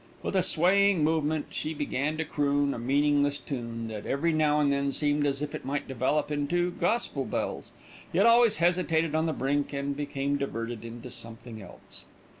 With 0.23 0.35
a 0.35 0.41
swaying 0.41 1.03
movement 1.03 1.45
she 1.51 1.75
began 1.75 2.17
to 2.17 2.25
croon 2.25 2.73
a 2.73 2.79
meaningless 2.79 3.37
tune, 3.37 3.87
that 3.89 4.07
every 4.07 4.33
now 4.33 4.59
and 4.59 4.73
then 4.73 4.91
seemed 4.91 5.27
as 5.27 5.43
if 5.43 5.53
it 5.53 5.63
might 5.63 5.87
develop 5.87 6.31
into 6.31 6.71
"Gospel 6.71 7.23
Bells"; 7.23 7.71
yet 8.11 8.25
always 8.25 8.55
hesitated 8.57 9.13
on 9.13 9.27
the 9.27 9.31
brink 9.31 9.73
and 9.73 9.95
became 9.95 10.37
diverted 10.37 10.83
into 10.83 11.11
something 11.11 11.61
else. 11.61 12.05